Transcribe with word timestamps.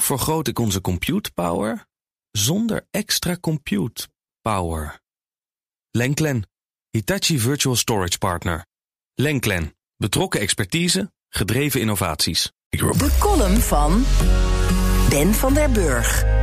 Vergroot 0.00 0.48
ik 0.48 0.58
onze 0.58 0.80
compute 0.80 1.32
power 1.32 1.86
zonder 2.30 2.86
extra 2.90 3.36
compute 3.40 4.08
power? 4.40 5.00
Lenklen, 5.90 6.48
Hitachi 6.90 7.38
Virtual 7.38 7.76
Storage 7.76 8.18
Partner. 8.18 8.66
Lenklen, 9.14 9.76
betrokken 9.96 10.40
expertise, 10.40 11.12
gedreven 11.28 11.80
innovaties. 11.80 12.52
De 12.68 13.16
column 13.18 13.60
van 13.60 14.04
Ben 15.08 15.34
van 15.34 15.54
der 15.54 15.70
Burg. 15.70 16.35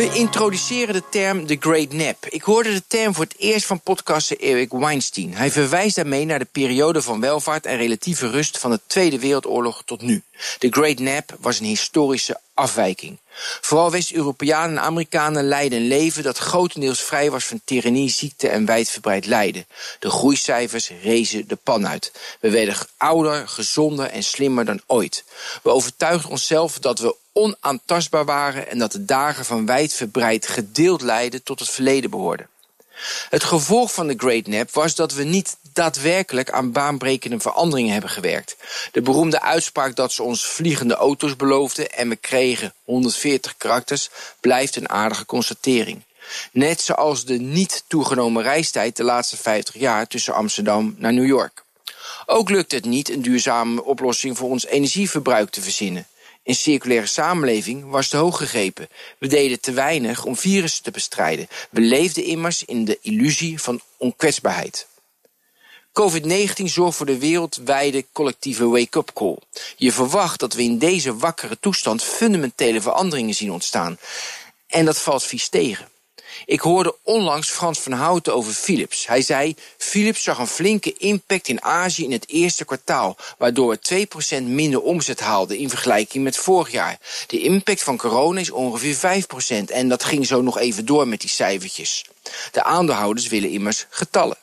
We 0.00 0.12
introduceren 0.12 0.94
de 0.94 1.02
term 1.10 1.46
The 1.46 1.56
Great 1.60 1.92
Nap. 1.92 2.26
Ik 2.26 2.42
hoorde 2.42 2.72
de 2.72 2.82
term 2.86 3.14
voor 3.14 3.24
het 3.24 3.38
eerst 3.38 3.66
van 3.66 3.80
podcaster 3.80 4.40
Eric 4.40 4.72
Weinstein. 4.72 5.34
Hij 5.34 5.50
verwijst 5.50 5.96
daarmee 5.96 6.24
naar 6.24 6.38
de 6.38 6.48
periode 6.52 7.02
van 7.02 7.20
welvaart 7.20 7.66
en 7.66 7.76
relatieve 7.76 8.30
rust 8.30 8.58
van 8.58 8.70
de 8.70 8.80
Tweede 8.86 9.18
Wereldoorlog 9.18 9.82
tot 9.84 10.02
nu. 10.02 10.22
The 10.58 10.68
Great 10.70 10.98
Nap 10.98 11.36
was 11.40 11.58
een 11.58 11.66
historische 11.66 12.40
afwijking. 12.54 13.18
Vooral 13.60 13.90
West-Europeanen 13.90 14.76
en 14.76 14.84
Amerikanen 14.84 15.44
leidden 15.44 15.78
een 15.78 15.88
leven 15.88 16.22
dat 16.22 16.38
grotendeels 16.38 17.00
vrij 17.00 17.30
was 17.30 17.44
van 17.44 17.60
tirannie, 17.64 18.10
ziekte 18.10 18.48
en 18.48 18.64
wijdverbreid 18.64 19.26
lijden. 19.26 19.66
De 19.98 20.10
groeicijfers 20.10 20.90
rezen 21.02 21.48
de 21.48 21.56
pan 21.56 21.88
uit. 21.88 22.12
We 22.40 22.50
werden 22.50 22.76
ouder, 22.96 23.48
gezonder 23.48 24.06
en 24.06 24.22
slimmer 24.22 24.64
dan 24.64 24.80
ooit. 24.86 25.24
We 25.62 25.70
overtuigden 25.70 26.30
onszelf 26.30 26.78
dat 26.78 26.98
we 26.98 27.16
onaantastbaar 27.40 28.24
waren 28.24 28.68
en 28.68 28.78
dat 28.78 28.92
de 28.92 29.04
dagen 29.04 29.44
van 29.44 29.66
wijdverbreid 29.66 30.46
gedeeld 30.46 31.02
lijden 31.02 31.42
tot 31.42 31.60
het 31.60 31.70
verleden 31.70 32.10
behoorden. 32.10 32.48
Het 33.28 33.44
gevolg 33.44 33.92
van 33.92 34.06
de 34.06 34.14
Great 34.16 34.46
Nap 34.46 34.70
was 34.70 34.94
dat 34.94 35.12
we 35.12 35.22
niet 35.22 35.56
daadwerkelijk 35.72 36.50
aan 36.50 36.72
baanbrekende 36.72 37.40
veranderingen 37.40 37.92
hebben 37.92 38.10
gewerkt. 38.10 38.56
De 38.92 39.02
beroemde 39.02 39.40
uitspraak 39.40 39.96
dat 39.96 40.12
ze 40.12 40.22
ons 40.22 40.46
vliegende 40.46 40.94
auto's 40.94 41.36
beloofden 41.36 41.90
en 41.90 42.08
we 42.08 42.16
kregen 42.16 42.74
140 42.84 43.56
karakters 43.56 44.10
blijft 44.40 44.76
een 44.76 44.88
aardige 44.88 45.26
constatering. 45.26 46.02
Net 46.52 46.80
zoals 46.80 47.24
de 47.24 47.38
niet 47.38 47.84
toegenomen 47.86 48.42
reistijd 48.42 48.96
de 48.96 49.04
laatste 49.04 49.36
50 49.36 49.74
jaar 49.74 50.06
tussen 50.06 50.34
Amsterdam 50.34 50.94
naar 50.98 51.12
New 51.12 51.26
York. 51.26 51.64
Ook 52.26 52.50
lukt 52.50 52.72
het 52.72 52.84
niet 52.84 53.10
een 53.10 53.22
duurzame 53.22 53.84
oplossing 53.84 54.36
voor 54.36 54.48
ons 54.48 54.66
energieverbruik 54.66 55.50
te 55.50 55.60
verzinnen. 55.60 56.06
In 56.42 56.54
circulaire 56.54 57.06
samenleving 57.06 57.90
was 57.90 58.08
te 58.08 58.16
hoog 58.16 58.36
gegrepen. 58.36 58.88
We 59.18 59.26
deden 59.26 59.60
te 59.60 59.72
weinig 59.72 60.24
om 60.24 60.36
virussen 60.36 60.82
te 60.82 60.90
bestrijden. 60.90 61.48
We 61.70 61.80
leefden 61.80 62.24
immers 62.24 62.64
in 62.64 62.84
de 62.84 62.98
illusie 63.02 63.60
van 63.60 63.80
onkwetsbaarheid. 63.96 64.88
COVID-19 65.92 66.64
zorgt 66.64 66.96
voor 66.96 67.06
de 67.06 67.18
wereldwijde 67.18 68.06
collectieve 68.12 68.68
wake-up 68.68 69.10
call. 69.14 69.38
Je 69.76 69.92
verwacht 69.92 70.40
dat 70.40 70.54
we 70.54 70.62
in 70.62 70.78
deze 70.78 71.16
wakkere 71.16 71.58
toestand 71.60 72.02
fundamentele 72.02 72.80
veranderingen 72.80 73.34
zien 73.34 73.52
ontstaan. 73.52 73.98
En 74.66 74.84
dat 74.84 74.98
valt 74.98 75.22
vies 75.22 75.48
tegen. 75.48 75.88
Ik 76.46 76.60
hoorde 76.60 76.96
onlangs 77.02 77.50
Frans 77.50 77.78
van 77.78 77.92
Houten 77.92 78.34
over 78.34 78.52
Philips. 78.52 79.06
Hij 79.06 79.22
zei, 79.22 79.54
Philips 79.78 80.22
zag 80.22 80.38
een 80.38 80.46
flinke 80.46 80.92
impact 80.92 81.48
in 81.48 81.62
Azië 81.62 82.04
in 82.04 82.12
het 82.12 82.28
eerste 82.28 82.64
kwartaal, 82.64 83.16
waardoor 83.38 83.70
het 83.70 83.92
2% 84.38 84.42
minder 84.42 84.82
omzet 84.82 85.20
haalde 85.20 85.58
in 85.58 85.68
vergelijking 85.68 86.24
met 86.24 86.36
vorig 86.36 86.70
jaar. 86.70 86.98
De 87.26 87.40
impact 87.40 87.82
van 87.82 87.96
corona 87.96 88.40
is 88.40 88.50
ongeveer 88.50 89.22
5% 89.64 89.64
en 89.66 89.88
dat 89.88 90.04
ging 90.04 90.26
zo 90.26 90.42
nog 90.42 90.58
even 90.58 90.86
door 90.86 91.08
met 91.08 91.20
die 91.20 91.30
cijfertjes. 91.30 92.04
De 92.52 92.62
aandeelhouders 92.62 93.28
willen 93.28 93.50
immers 93.50 93.86
getallen. 93.90 94.36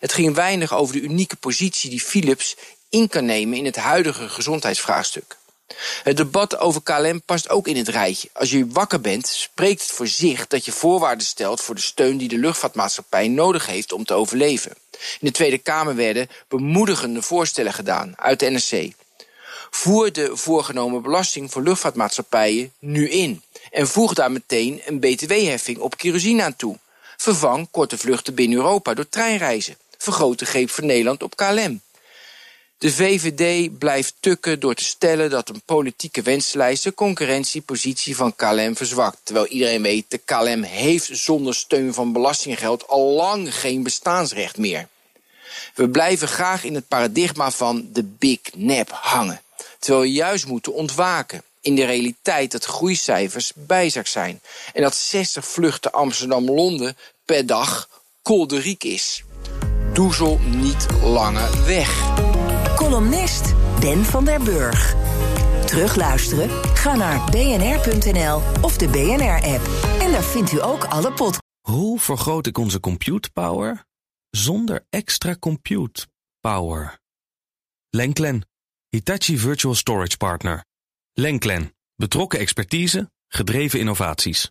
Het 0.00 0.12
ging 0.12 0.34
weinig 0.34 0.74
over 0.74 0.94
de 0.94 1.00
unieke 1.00 1.36
positie 1.36 1.90
die 1.90 2.00
Philips 2.00 2.56
in 2.88 3.08
kan 3.08 3.24
nemen 3.24 3.58
in 3.58 3.64
het 3.64 3.76
huidige 3.76 4.28
gezondheidsvraagstuk. 4.28 5.36
Het 6.02 6.16
debat 6.16 6.58
over 6.58 6.82
KLM 6.82 7.22
past 7.22 7.48
ook 7.48 7.68
in 7.68 7.76
het 7.76 7.88
rijtje. 7.88 8.28
Als 8.32 8.50
je 8.50 8.66
wakker 8.66 9.00
bent, 9.00 9.26
spreekt 9.26 9.82
het 9.82 9.90
voor 9.90 10.06
zich 10.06 10.46
dat 10.46 10.64
je 10.64 10.72
voorwaarden 10.72 11.26
stelt 11.26 11.60
voor 11.60 11.74
de 11.74 11.80
steun 11.80 12.16
die 12.16 12.28
de 12.28 12.38
luchtvaartmaatschappij 12.38 13.28
nodig 13.28 13.66
heeft 13.66 13.92
om 13.92 14.04
te 14.04 14.14
overleven. 14.14 14.72
In 14.92 15.26
de 15.26 15.30
Tweede 15.30 15.58
Kamer 15.58 15.94
werden 15.94 16.28
bemoedigende 16.48 17.22
voorstellen 17.22 17.72
gedaan 17.72 18.12
uit 18.16 18.40
de 18.40 18.50
NRC. 18.50 18.92
Voer 19.70 20.12
de 20.12 20.36
voorgenomen 20.36 21.02
belasting 21.02 21.52
voor 21.52 21.62
luchtvaartmaatschappijen 21.62 22.72
nu 22.78 23.10
in 23.10 23.42
en 23.70 23.88
voeg 23.88 24.14
daar 24.14 24.32
meteen 24.32 24.82
een 24.84 25.00
btw-heffing 25.00 25.78
op 25.78 25.96
kerosine 25.96 26.42
aan 26.42 26.56
toe. 26.56 26.78
Vervang 27.16 27.68
korte 27.70 27.98
vluchten 27.98 28.34
binnen 28.34 28.58
Europa 28.58 28.94
door 28.94 29.08
treinreizen. 29.08 29.76
Vergroot 29.98 30.38
de 30.38 30.46
greep 30.46 30.70
voor 30.70 30.84
Nederland 30.84 31.22
op 31.22 31.36
KLM. 31.36 31.80
De 32.78 32.92
VVD 32.92 33.78
blijft 33.78 34.14
tukken 34.20 34.60
door 34.60 34.74
te 34.74 34.84
stellen 34.84 35.30
dat 35.30 35.48
een 35.48 35.62
politieke 35.64 36.22
wenslijst 36.22 36.82
de 36.82 36.94
concurrentiepositie 36.94 38.16
van 38.16 38.36
KLM 38.36 38.76
verzwakt. 38.76 39.18
Terwijl 39.22 39.46
iedereen 39.46 39.82
weet, 39.82 40.04
de 40.08 40.18
KLM 40.18 40.62
heeft 40.62 41.08
zonder 41.12 41.54
steun 41.54 41.94
van 41.94 42.12
belastinggeld 42.12 42.88
al 42.88 43.10
lang 43.10 43.54
geen 43.54 43.82
bestaansrecht 43.82 44.58
meer. 44.58 44.88
We 45.74 45.88
blijven 45.88 46.28
graag 46.28 46.64
in 46.64 46.74
het 46.74 46.88
paradigma 46.88 47.50
van 47.50 47.88
de 47.92 48.02
big 48.02 48.40
nap 48.54 48.90
hangen. 48.90 49.40
Terwijl 49.78 50.02
we 50.02 50.12
juist 50.12 50.46
moeten 50.46 50.72
ontwaken 50.72 51.42
in 51.60 51.74
de 51.74 51.84
realiteit 51.84 52.50
dat 52.50 52.64
groeicijfers 52.64 53.52
bijzaak 53.54 54.06
zijn. 54.06 54.40
En 54.72 54.82
dat 54.82 54.94
60 54.94 55.46
vluchten 55.46 55.92
Amsterdam-Londen 55.92 56.96
per 57.24 57.46
dag 57.46 57.88
kolderiek 58.22 58.84
is. 58.84 59.22
Doezel 59.92 60.38
niet 60.38 60.86
langer 61.02 61.66
weg. 61.66 62.34
Columnist 62.86 63.54
Ben 63.80 64.04
van 64.04 64.24
der 64.24 64.42
Burg. 64.42 64.94
Terugluisteren? 65.64 66.48
Ga 66.50 66.96
naar 66.96 67.30
bnr.nl 67.30 68.36
of 68.60 68.76
de 68.76 68.88
BNR-app. 68.88 69.96
En 70.00 70.12
daar 70.12 70.22
vindt 70.22 70.52
u 70.52 70.62
ook 70.62 70.84
alle 70.84 71.08
podcasts. 71.08 71.38
Hoe 71.60 72.00
vergroot 72.00 72.46
ik 72.46 72.58
onze 72.58 72.80
compute 72.80 73.30
power 73.30 73.84
zonder 74.30 74.86
extra 74.90 75.36
compute 75.38 76.06
power? 76.40 76.98
Lenklen, 77.90 78.48
Hitachi 78.88 79.38
Virtual 79.38 79.74
Storage 79.74 80.16
Partner. 80.16 80.64
Lenklen, 81.12 81.74
betrokken 81.96 82.38
expertise, 82.38 83.10
gedreven 83.28 83.78
innovaties. 83.78 84.50